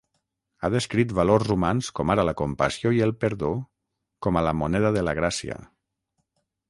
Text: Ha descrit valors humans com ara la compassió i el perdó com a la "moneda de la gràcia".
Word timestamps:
Ha 0.61 0.69
descrit 0.75 1.11
valors 1.17 1.51
humans 1.55 1.89
com 1.99 2.13
ara 2.13 2.25
la 2.29 2.33
compassió 2.41 2.93
i 2.95 3.03
el 3.09 3.13
perdó 3.25 3.51
com 4.27 4.41
a 4.41 4.43
la 4.49 4.55
"moneda 4.63 4.93
de 4.97 5.05
la 5.09 5.15
gràcia". 5.21 5.63